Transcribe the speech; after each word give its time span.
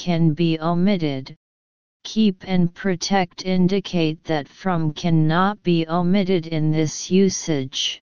can 0.00 0.32
be 0.32 0.58
omitted, 0.58 1.36
keep 2.04 2.42
and 2.46 2.74
protect 2.74 3.44
indicate 3.44 4.24
that 4.24 4.48
from 4.48 4.94
cannot 4.94 5.62
be 5.62 5.86
omitted 5.86 6.46
in 6.46 6.70
this 6.70 7.10
usage. 7.10 8.00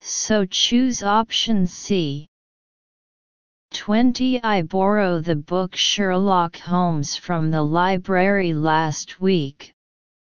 So 0.00 0.46
choose 0.46 1.02
option 1.02 1.66
C. 1.66 2.26
20 3.74 4.42
I 4.42 4.62
borrow 4.62 5.20
the 5.20 5.36
book 5.36 5.76
Sherlock 5.76 6.56
Holmes 6.56 7.16
from 7.16 7.50
the 7.50 7.62
library 7.62 8.54
last 8.54 9.20
week. 9.20 9.74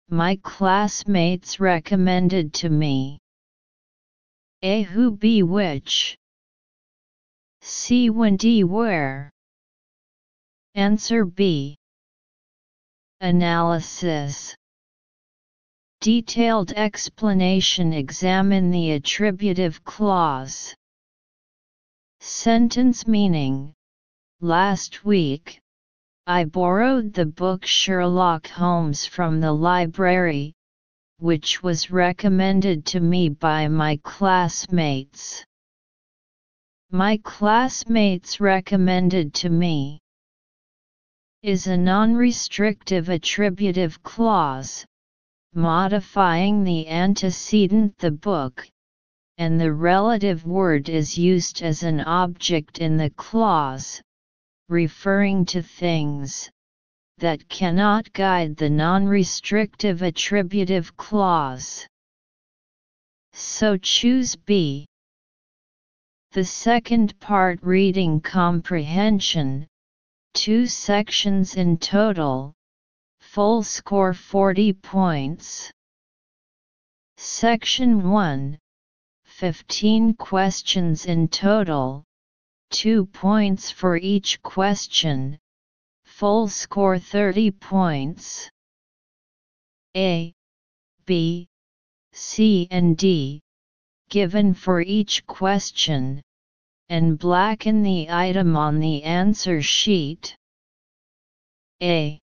My 0.10 0.39
classmates 0.42 1.60
recommended 1.60 2.52
to 2.55 2.70
me. 2.70 3.20
A 4.64 4.82
who 4.82 5.12
be 5.12 5.44
which? 5.44 6.18
C 7.62 8.10
when 8.10 8.38
D 8.38 8.64
where? 8.64 9.32
Answer 10.78 11.23
B. 11.23 11.78
Analysis 13.21 14.54
Detailed 16.02 16.74
explanation 16.74 17.93
Examine 17.93 18.71
the 18.71 18.92
attributive 18.92 19.86
clause. 19.86 20.75
Sentence 22.19 23.07
meaning 23.07 23.74
Last 24.42 25.06
week, 25.06 25.61
I 26.28 26.43
borrowed 26.43 27.14
the 27.14 27.25
book 27.25 27.66
Sherlock 27.66 28.47
Holmes 28.47 29.05
from 29.05 29.39
the 29.39 29.54
library, 29.54 30.52
which 31.19 31.64
was 31.64 31.89
recommended 31.89 32.86
to 32.88 33.00
me 33.00 33.30
by 33.30 33.69
my 33.69 33.97
classmates. 34.03 35.45
My 36.92 37.16
classmates 37.23 38.42
recommended 38.42 39.33
to 39.36 39.50
me 39.50 40.02
is 41.45 41.67
a 41.67 41.77
non-restrictive 41.77 43.08
attributive 43.08 44.02
clause, 44.02 44.83
modifying 45.53 46.63
the 46.63 46.87
antecedent 46.87 47.95
the 47.99 48.09
book, 48.09 48.67
and 49.37 49.61
the 49.61 49.71
relative 49.71 50.43
word 50.43 50.89
is 50.89 51.19
used 51.19 51.61
as 51.61 51.83
an 51.83 52.02
object 52.02 52.79
in 52.79 52.97
the 52.97 53.11
clause, 53.11 54.02
referring 54.69 55.45
to 55.45 55.61
things 55.61 56.49
that 57.19 57.47
cannot 57.47 58.11
guide 58.13 58.57
the 58.57 58.71
non-restrictive 58.71 60.02
attributive 60.02 60.97
clause. 60.97 61.85
So 63.33 63.77
choose 63.77 64.35
B. 64.35 64.87
The 66.31 66.43
second 66.43 67.19
part 67.19 67.59
reading 67.61 68.19
comprehension, 68.19 69.67
two 70.36 70.67
sections 70.67 71.55
in 71.55 71.78
total, 71.78 72.53
Full 73.36 73.64
score 73.64 74.14
40 74.14 74.72
points. 74.72 75.69
Section 77.17 78.09
1 78.09 78.58
15 79.25 80.14
questions 80.14 81.05
in 81.05 81.27
total, 81.27 82.05
2 82.69 83.08
points 83.08 83.72
for 83.72 83.97
each 83.97 84.42
question, 84.42 85.38
full 86.05 86.47
score 86.47 86.97
30 86.97 87.52
points. 87.52 88.49
A, 89.97 90.33
B, 91.05 91.49
C 92.14 92.70
and 92.72 92.97
D, 92.97 93.42
given 94.09 94.53
for 94.53 94.80
each 94.80 95.25
question, 95.27 96.22
and 96.89 97.17
blacken 97.17 97.83
the 97.83 98.09
item 98.09 98.55
on 98.55 98.80
the 98.80 99.03
answer 99.03 99.61
sheet. 99.61 100.36
A. 101.81 102.19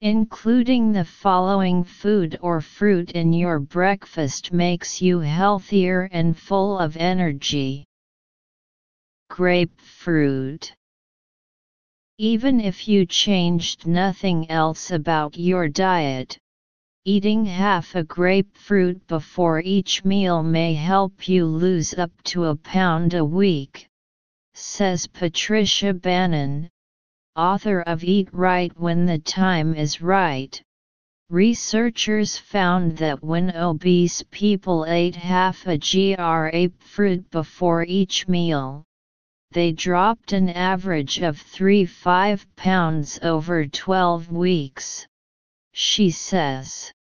Including 0.00 0.92
the 0.92 1.04
following 1.04 1.82
food 1.82 2.38
or 2.42 2.60
fruit 2.60 3.12
in 3.12 3.32
your 3.32 3.58
breakfast 3.58 4.52
makes 4.52 5.00
you 5.00 5.20
healthier 5.20 6.08
and 6.12 6.38
full 6.38 6.78
of 6.78 6.96
energy. 6.96 7.84
Grapefruit. 9.30 10.74
Even 12.18 12.60
if 12.60 12.86
you 12.86 13.06
changed 13.06 13.86
nothing 13.86 14.50
else 14.50 14.90
about 14.90 15.36
your 15.36 15.68
diet, 15.68 16.38
eating 17.06 17.44
half 17.44 17.94
a 17.94 18.02
grapefruit 18.02 19.06
before 19.06 19.60
each 19.60 20.02
meal 20.06 20.42
may 20.42 20.72
help 20.72 21.28
you 21.28 21.44
lose 21.44 21.92
up 21.92 22.10
to 22.22 22.44
a 22.44 22.56
pound 22.56 23.12
a 23.12 23.22
week, 23.22 23.86
says 24.54 25.06
Patricia 25.06 25.92
Bannon, 25.92 26.70
author 27.36 27.82
of 27.82 28.02
Eat 28.02 28.30
Right 28.32 28.72
When 28.80 29.04
the 29.04 29.18
Time 29.18 29.74
is 29.74 30.00
Right, 30.00 30.58
researchers 31.28 32.38
found 32.38 32.96
that 32.96 33.22
when 33.22 33.54
obese 33.54 34.22
people 34.30 34.86
ate 34.86 35.16
half 35.16 35.66
a 35.66 35.76
grapefruit 35.76 37.30
before 37.30 37.84
each 37.84 38.26
meal, 38.28 38.82
they 39.50 39.72
dropped 39.72 40.32
an 40.32 40.48
average 40.48 41.18
of 41.18 41.36
3-5 41.36 42.46
pounds 42.56 43.18
over 43.22 43.66
12 43.66 44.32
weeks, 44.32 45.06
she 45.76 46.08
says. 46.08 46.92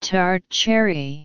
Tart 0.00 0.42
cherry 0.50 1.24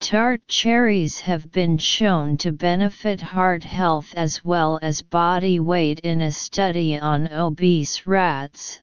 Tart 0.00 0.46
cherries 0.46 1.18
have 1.20 1.50
been 1.50 1.76
shown 1.76 2.36
to 2.36 2.52
benefit 2.52 3.20
heart 3.20 3.64
health 3.64 4.14
as 4.14 4.44
well 4.44 4.78
as 4.80 5.02
body 5.02 5.58
weight 5.58 6.00
in 6.00 6.20
a 6.20 6.30
study 6.30 6.98
on 6.98 7.32
obese 7.32 8.06
rats. 8.06 8.80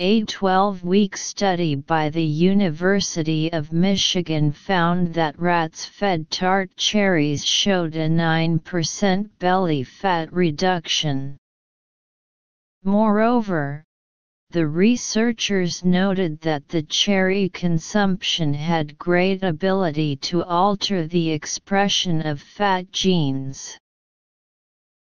A 0.00 0.24
12-week 0.24 1.16
study 1.16 1.74
by 1.74 2.08
the 2.08 2.24
University 2.24 3.52
of 3.52 3.72
Michigan 3.72 4.50
found 4.50 5.12
that 5.14 5.38
rats 5.38 5.84
fed 5.84 6.30
tart 6.30 6.74
cherries 6.76 7.44
showed 7.46 7.94
a 7.94 8.08
9% 8.08 9.30
belly 9.38 9.84
fat 9.84 10.32
reduction. 10.32 11.36
Moreover, 12.82 13.84
the 14.50 14.66
researchers 14.66 15.84
noted 15.84 16.40
that 16.40 16.68
the 16.68 16.82
cherry 16.82 17.48
consumption 17.50 18.52
had 18.52 18.98
great 18.98 19.44
ability 19.44 20.16
to 20.16 20.42
alter 20.42 21.06
the 21.06 21.30
expression 21.30 22.20
of 22.26 22.40
fat 22.40 22.90
genes. 22.90 23.78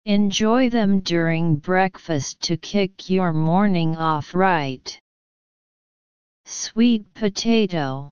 Enjoy 0.04 0.68
them 0.68 1.00
during 1.00 1.56
breakfast 1.56 2.40
to 2.42 2.56
kick 2.56 3.08
your 3.08 3.32
morning 3.32 3.96
off 3.96 4.34
right. 4.34 4.98
Sweet 6.44 7.14
potato 7.14 8.10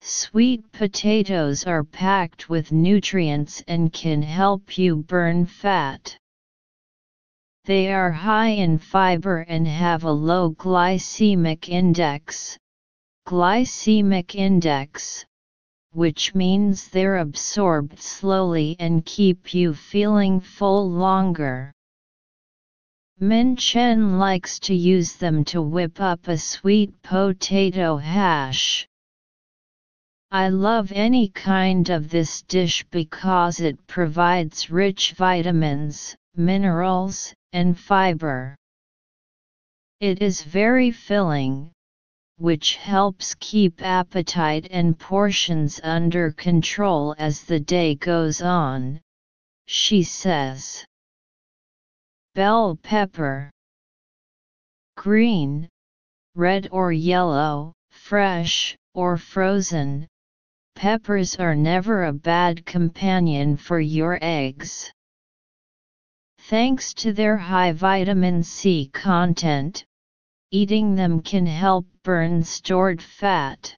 Sweet 0.00 0.72
potatoes 0.72 1.64
are 1.64 1.84
packed 1.84 2.48
with 2.48 2.72
nutrients 2.72 3.62
and 3.68 3.92
can 3.92 4.22
help 4.22 4.78
you 4.78 4.96
burn 4.96 5.44
fat. 5.44 6.16
They 7.68 7.92
are 7.92 8.10
high 8.10 8.52
in 8.64 8.78
fiber 8.78 9.40
and 9.40 9.68
have 9.68 10.04
a 10.04 10.10
low 10.10 10.52
glycemic 10.52 11.68
index. 11.68 12.56
Glycemic 13.26 14.34
index, 14.34 15.26
which 15.92 16.34
means 16.34 16.88
they're 16.88 17.18
absorbed 17.18 17.98
slowly 17.98 18.74
and 18.78 19.04
keep 19.04 19.52
you 19.52 19.74
feeling 19.74 20.40
full 20.40 20.90
longer. 20.90 21.74
Min 23.20 23.54
Chen 23.54 24.18
likes 24.18 24.58
to 24.60 24.74
use 24.74 25.16
them 25.16 25.44
to 25.52 25.60
whip 25.60 26.00
up 26.00 26.26
a 26.26 26.38
sweet 26.38 27.02
potato 27.02 27.98
hash. 27.98 28.88
I 30.30 30.48
love 30.48 30.90
any 30.90 31.28
kind 31.28 31.90
of 31.90 32.08
this 32.08 32.40
dish 32.40 32.86
because 32.90 33.60
it 33.60 33.86
provides 33.86 34.70
rich 34.70 35.12
vitamins, 35.12 36.16
minerals, 36.38 37.34
and 37.52 37.78
fiber. 37.78 38.56
It 40.00 40.22
is 40.22 40.42
very 40.42 40.92
filling, 40.92 41.72
which 42.36 42.76
helps 42.76 43.34
keep 43.40 43.82
appetite 43.82 44.68
and 44.70 44.96
portions 44.96 45.80
under 45.82 46.30
control 46.30 47.16
as 47.18 47.42
the 47.42 47.58
day 47.58 47.96
goes 47.96 48.40
on, 48.40 49.00
she 49.66 50.04
says. 50.04 50.84
Bell 52.34 52.78
pepper 52.80 53.50
Green, 54.96 55.68
red 56.36 56.68
or 56.70 56.92
yellow, 56.92 57.72
fresh, 57.90 58.76
or 58.94 59.16
frozen, 59.16 60.06
peppers 60.76 61.34
are 61.34 61.56
never 61.56 62.04
a 62.04 62.12
bad 62.12 62.64
companion 62.64 63.56
for 63.56 63.80
your 63.80 64.16
eggs. 64.22 64.92
Thanks 66.48 66.94
to 66.94 67.12
their 67.12 67.36
high 67.36 67.72
vitamin 67.72 68.42
C 68.42 68.88
content, 68.94 69.84
eating 70.50 70.94
them 70.94 71.20
can 71.20 71.44
help 71.44 71.84
burn 72.02 72.42
stored 72.42 73.02
fat. 73.02 73.76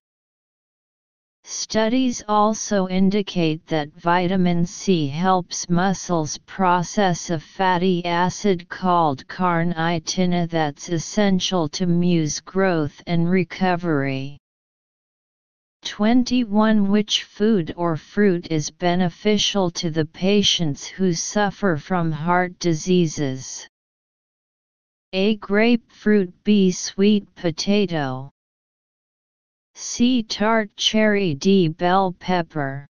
Studies 1.43 2.23
also 2.29 2.87
indicate 2.87 3.67
that 3.67 3.93
vitamin 3.97 4.67
C 4.67 5.09
helps 5.09 5.69
muscles 5.69 6.39
process 6.47 7.29
a 7.31 7.41
fatty 7.41 8.05
acid 8.05 8.69
called 8.69 9.27
carnitine 9.27 10.49
that's 10.49 10.91
essential 10.91 11.69
to 11.71 11.87
muse 11.87 12.39
growth 12.39 13.03
and 13.05 13.29
recovery. 13.29 14.40
21 15.83 16.89
Which 16.91 17.25
food 17.25 17.73
or 17.77 17.97
fruit 17.97 18.51
is 18.51 18.71
beneficial 18.71 19.71
to 19.71 19.91
the 19.91 20.05
patients 20.05 20.87
who 20.87 21.13
suffer 21.13 21.77
from 21.77 22.13
heart 22.13 22.59
diseases? 22.59 23.67
A. 25.13 25.37
Grapefruit 25.37 26.33
B. 26.45 26.71
Sweet 26.71 27.35
potato 27.35 28.31
C. 29.75 30.23
Tart 30.23 30.77
cherry 30.77 31.35
D. 31.35 31.69
Bell 31.69 32.13
pepper 32.13 32.87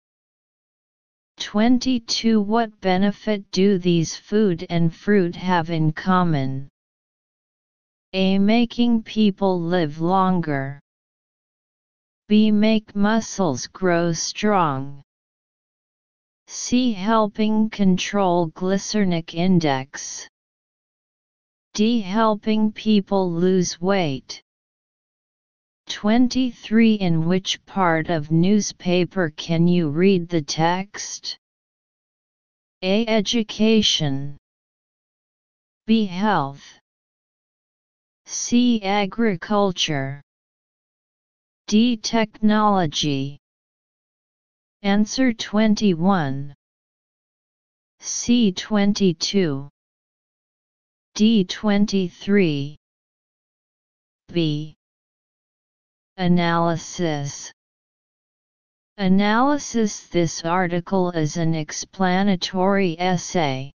22 1.38 2.40
What 2.40 2.80
benefit 2.80 3.50
do 3.50 3.76
these 3.76 4.16
food 4.16 4.64
and 4.70 4.94
fruit 4.94 5.36
have 5.36 5.70
in 5.70 5.92
common? 5.92 6.68
A. 8.12 8.38
Making 8.38 9.02
people 9.02 9.60
live 9.60 10.00
longer. 10.00 10.80
B. 12.28 12.50
Make 12.50 12.96
muscles 12.96 13.68
grow 13.68 14.12
strong. 14.12 15.04
C. 16.48 16.92
Helping 16.92 17.70
control 17.70 18.50
glycemic 18.50 19.32
index. 19.32 20.28
D. 21.74 22.00
Helping 22.00 22.72
people 22.72 23.30
lose 23.30 23.80
weight. 23.80 24.42
23 25.88 26.94
In 26.94 27.26
which 27.26 27.64
part 27.64 28.10
of 28.10 28.32
newspaper 28.32 29.30
can 29.36 29.68
you 29.68 29.88
read 29.88 30.28
the 30.28 30.42
text? 30.42 31.38
A. 32.82 33.06
Education 33.06 34.36
B. 35.86 36.06
Health 36.06 36.80
C. 38.24 38.82
Agriculture 38.82 40.22
D. 41.68 41.96
Technology 41.96 43.40
Answer 44.82 45.32
21 45.32 46.54
C. 47.98 48.52
22 48.52 49.68
D. 51.16 51.44
23 51.44 52.76
B. 54.32 54.76
Analysis 56.16 57.52
Analysis 58.96 60.06
This 60.06 60.44
article 60.44 61.10
is 61.10 61.36
an 61.36 61.56
explanatory 61.56 62.94
essay. 63.00 63.72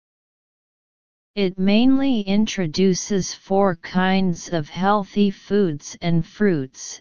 It 1.37 1.57
mainly 1.57 2.23
introduces 2.23 3.33
four 3.33 3.77
kinds 3.77 4.53
of 4.53 4.69
healthy 4.69 5.31
foods 5.31 5.97
and 6.01 6.27
fruits, 6.27 7.01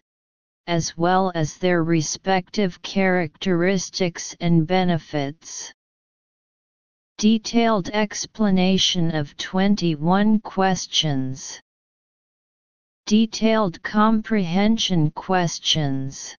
as 0.68 0.98
well 0.98 1.32
as 1.36 1.58
their 1.58 1.84
respective 1.84 2.82
characteristics 2.82 4.36
and 4.40 4.66
benefits. 4.66 5.74
Detailed 7.18 7.90
explanation 7.90 9.16
of 9.16 9.38
21 9.38 10.40
questions. 10.42 11.62
Detailed 13.06 13.84
comprehension 13.84 15.12
questions. 15.12 16.36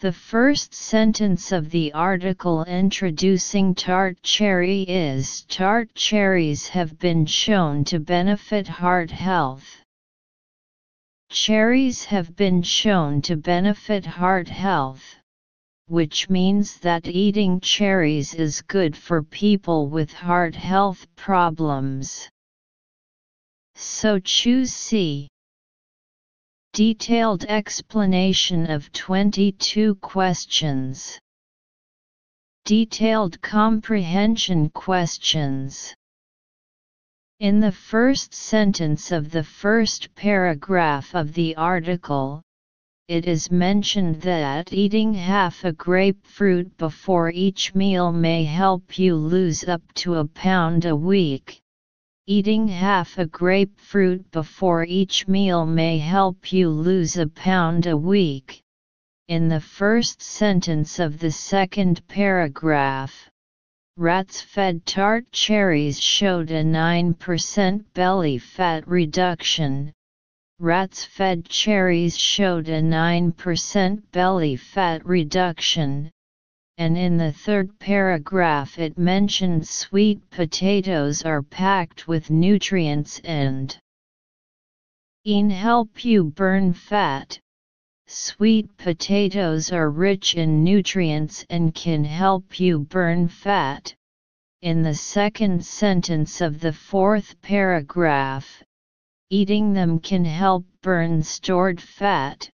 The 0.00 0.12
first 0.12 0.74
sentence 0.74 1.52
of 1.52 1.70
the 1.70 1.92
article 1.92 2.64
introducing 2.64 3.72
tart 3.76 4.20
cherry 4.24 4.82
is 4.82 5.42
Tart 5.42 5.94
cherries 5.94 6.66
have 6.66 6.98
been 6.98 7.24
shown 7.24 7.84
to 7.84 8.00
benefit 8.00 8.66
heart 8.66 9.12
health. 9.12 9.81
Cherries 11.32 12.04
have 12.04 12.36
been 12.36 12.62
shown 12.62 13.22
to 13.22 13.36
benefit 13.36 14.04
heart 14.04 14.48
health, 14.48 15.16
which 15.86 16.28
means 16.28 16.78
that 16.80 17.08
eating 17.08 17.58
cherries 17.58 18.34
is 18.34 18.60
good 18.60 18.94
for 18.94 19.22
people 19.22 19.88
with 19.88 20.12
heart 20.12 20.54
health 20.54 21.06
problems. 21.16 22.28
So 23.76 24.18
choose 24.18 24.74
C. 24.74 25.28
Detailed 26.74 27.44
explanation 27.44 28.70
of 28.70 28.92
22 28.92 29.94
questions. 29.96 31.18
Detailed 32.66 33.40
comprehension 33.40 34.68
questions. 34.68 35.94
In 37.42 37.58
the 37.58 37.72
first 37.72 38.32
sentence 38.32 39.10
of 39.10 39.32
the 39.32 39.42
first 39.42 40.14
paragraph 40.14 41.12
of 41.12 41.34
the 41.34 41.56
article, 41.56 42.40
it 43.08 43.26
is 43.26 43.50
mentioned 43.50 44.20
that 44.20 44.72
eating 44.72 45.12
half 45.14 45.64
a 45.64 45.72
grapefruit 45.72 46.78
before 46.78 47.32
each 47.32 47.74
meal 47.74 48.12
may 48.12 48.44
help 48.44 48.96
you 48.96 49.16
lose 49.16 49.64
up 49.64 49.82
to 49.94 50.14
a 50.14 50.24
pound 50.24 50.84
a 50.84 50.94
week. 50.94 51.60
Eating 52.28 52.68
half 52.68 53.18
a 53.18 53.26
grapefruit 53.26 54.30
before 54.30 54.84
each 54.84 55.26
meal 55.26 55.66
may 55.66 55.98
help 55.98 56.52
you 56.52 56.68
lose 56.68 57.16
a 57.16 57.26
pound 57.26 57.88
a 57.88 57.96
week. 57.96 58.62
In 59.26 59.48
the 59.48 59.60
first 59.60 60.22
sentence 60.22 61.00
of 61.00 61.18
the 61.18 61.32
second 61.32 62.06
paragraph, 62.06 63.31
rats 64.02 64.40
fed 64.40 64.84
tart 64.84 65.30
cherries 65.30 66.00
showed 66.00 66.50
a 66.50 66.64
9% 66.64 67.84
belly 67.94 68.36
fat 68.36 68.82
reduction. 68.88 69.92
Rats 70.58 71.04
fed 71.04 71.44
cherries 71.48 72.18
showed 72.18 72.68
a 72.68 72.82
9% 72.82 74.02
belly 74.10 74.56
fat 74.56 75.06
reduction, 75.06 76.10
and 76.78 76.98
in 76.98 77.16
the 77.16 77.30
third 77.30 77.78
paragraph 77.78 78.76
it 78.76 78.98
mentioned 78.98 79.68
sweet 79.68 80.28
potatoes 80.30 81.22
are 81.22 81.40
packed 81.40 82.08
with 82.08 82.28
nutrients 82.28 83.20
and 83.22 83.78
in 85.24 85.48
help 85.48 86.04
you 86.04 86.24
burn 86.24 86.72
fat. 86.72 87.38
Sweet 88.06 88.76
potatoes 88.76 89.72
are 89.72 89.88
rich 89.90 90.34
in 90.34 90.62
nutrients 90.62 91.46
and 91.48 91.74
can 91.74 92.04
help 92.04 92.60
you 92.60 92.80
burn 92.80 93.28
fat. 93.28 93.94
In 94.60 94.82
the 94.82 94.94
second 94.94 95.64
sentence 95.64 96.40
of 96.40 96.60
the 96.60 96.72
fourth 96.72 97.40
paragraph, 97.42 98.62
eating 99.30 99.72
them 99.72 99.98
can 99.98 100.24
help 100.24 100.66
burn 100.82 101.22
stored 101.22 101.80
fat. 101.80 102.50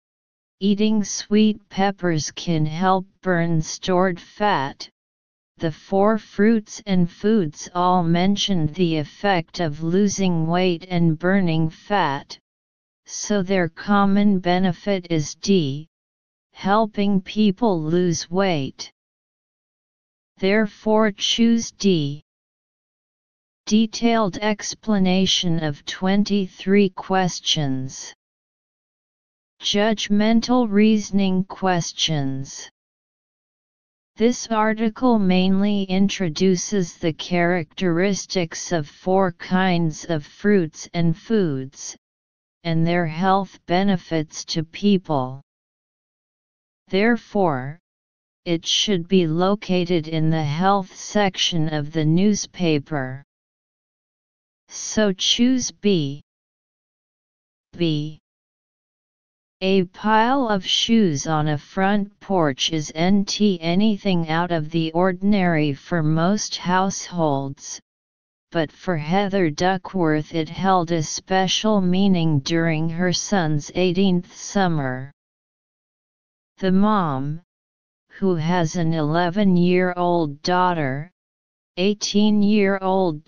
Eating 0.59 1.03
sweet 1.03 1.69
peppers 1.69 2.31
can 2.31 2.65
help 2.65 3.05
burn 3.21 3.61
stored 3.61 4.19
fat. 4.19 4.89
The 5.57 5.71
four 5.71 6.17
fruits 6.17 6.81
and 6.85 7.09
foods 7.09 7.69
all 7.73 8.03
mentioned 8.03 8.75
the 8.75 8.97
effect 8.97 9.59
of 9.59 9.83
losing 9.83 10.47
weight 10.47 10.85
and 10.89 11.17
burning 11.17 11.69
fat, 11.69 12.37
so 13.05 13.43
their 13.43 13.69
common 13.69 14.39
benefit 14.39 15.07
is 15.09 15.35
D. 15.35 15.87
Helping 16.53 17.21
people 17.21 17.81
lose 17.81 18.29
weight. 18.29 18.91
Therefore 20.37 21.11
choose 21.11 21.71
D. 21.71 22.23
Detailed 23.65 24.37
explanation 24.37 25.63
of 25.63 25.85
23 25.85 26.89
questions. 26.89 28.13
Judgmental 29.61 30.69
reasoning 30.69 31.43
questions. 31.45 32.69
This 34.17 34.47
article 34.47 35.19
mainly 35.19 35.83
introduces 35.83 36.97
the 36.97 37.13
characteristics 37.13 38.71
of 38.71 38.87
four 38.87 39.31
kinds 39.33 40.05
of 40.05 40.25
fruits 40.25 40.87
and 40.93 41.17
foods, 41.17 41.97
and 42.65 42.85
their 42.85 43.05
health 43.05 43.59
benefits 43.67 44.43
to 44.43 44.63
people. 44.63 45.41
Therefore, 46.89 47.79
it 48.43 48.65
should 48.65 49.07
be 49.07 49.25
located 49.27 50.07
in 50.07 50.29
the 50.29 50.43
health 50.43 50.93
section 50.93 51.69
of 51.69 51.91
the 51.91 52.03
newspaper. 52.03 53.23
So 54.67 55.13
choose 55.13 55.71
B. 55.71 56.21
B. 57.71 58.19
A 59.61 59.85
pile 59.85 60.49
of 60.49 60.65
shoes 60.65 61.27
on 61.27 61.47
a 61.47 61.57
front 61.57 62.19
porch 62.19 62.71
is 62.71 62.91
nt 62.95 63.39
anything 63.61 64.27
out 64.29 64.51
of 64.51 64.69
the 64.69 64.91
ordinary 64.91 65.73
for 65.73 66.03
most 66.03 66.57
households, 66.57 67.79
but 68.55 68.71
for 68.71 68.95
Heather 68.95 69.49
Duckworth 69.49 70.33
it 70.33 70.47
held 70.47 70.89
a 70.89 71.03
special 71.03 71.81
meaning 71.81 72.39
during 72.39 72.87
her 72.87 73.11
son's 73.11 73.69
18th 73.71 74.31
summer. 74.31 75.11
The 76.59 76.71
mom, 76.71 77.41
who 78.11 78.35
has 78.35 78.77
an 78.77 78.93
11 78.93 79.57
year 79.57 79.93
old 79.97 80.41
daughter, 80.41 81.11
18 81.75 82.41
year 82.41 82.79
old 82.81 83.25